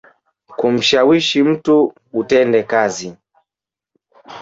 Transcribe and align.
Kumshawishi 0.59 1.43
mtu 1.43 1.93
utende 2.13 2.63
kazi. 2.63 3.13